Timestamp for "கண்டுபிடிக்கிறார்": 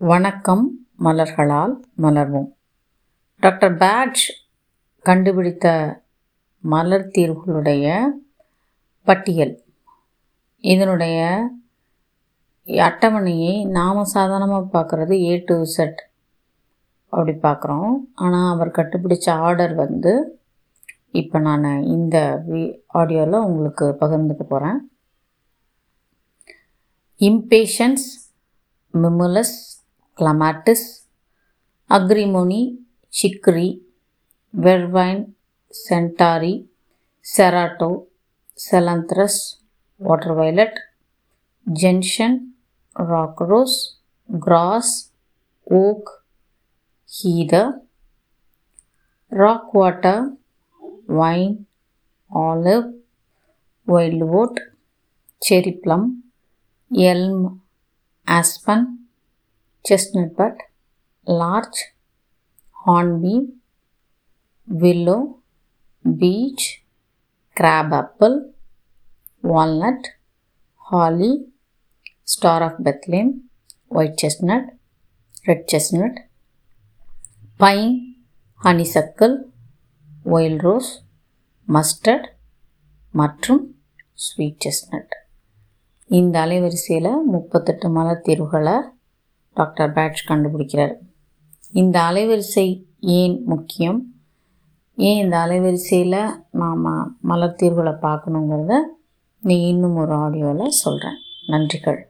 90.28-90.94